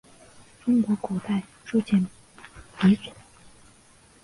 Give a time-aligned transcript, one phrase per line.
[0.65, 2.07] 中国古代铸剑
[2.79, 3.11] 鼻祖。